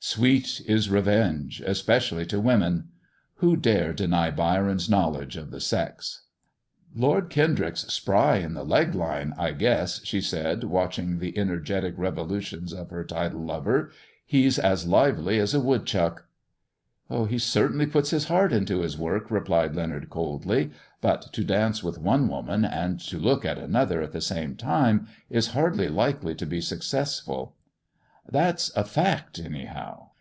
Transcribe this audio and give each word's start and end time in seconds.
"Sweet 0.02 0.62
is 0.64 0.88
revenge, 0.88 1.60
especially 1.60 2.24
to 2.24 2.40
women." 2.40 2.88
Who 3.34 3.54
dare 3.54 3.92
deny 3.92 4.30
Byron's 4.30 4.88
knowledge 4.88 5.36
of 5.36 5.50
the 5.50 5.60
sex) 5.60 6.22
"Lord 6.96 7.28
Kendrick's 7.28 7.80
spry 7.92 8.38
in 8.38 8.54
the 8.54 8.64
leg 8.64 8.94
line, 8.94 9.34
I 9.36 9.52
guess," 9.52 10.02
she 10.02 10.22
said, 10.22 10.64
watching 10.64 11.18
the 11.18 11.36
energetic 11.36 11.92
revolutions 11.98 12.72
of 12.72 12.88
her 12.88 13.04
titled 13.04 13.44
lover." 13.44 13.90
He's 14.24 14.58
as 14.58 14.86
lively 14.86 15.38
as 15.38 15.52
a 15.52 15.58
woodchuok." 15.60 16.22
178 17.08 17.10
MISS 17.10 17.10
JONATHAN 17.10 17.28
"He 17.28 17.38
certainly 17.38 17.86
puts 17.86 18.08
his 18.08 18.24
heart 18.28 18.54
into 18.54 18.80
his 18.80 18.96
work," 18.96 19.30
replied 19.30 19.76
Leonard, 19.76 20.08
coldly," 20.08 20.70
but 21.02 21.30
to 21.34 21.44
dance 21.44 21.82
with 21.84 21.98
one 21.98 22.26
woman 22.26 22.64
and 22.64 22.98
to 23.00 23.18
look 23.18 23.44
at 23.44 23.58
another 23.58 24.00
at 24.00 24.12
the 24.12 24.22
same 24.22 24.56
time 24.56 25.08
is 25.28 25.48
hardly 25.48 25.88
likely 25.88 26.34
to 26.36 26.46
be 26.46 26.62
successful."" 26.62 27.56
That's 28.30 28.70
a 28.76 28.84
fact, 28.84 29.40
anyhow. 29.40 30.06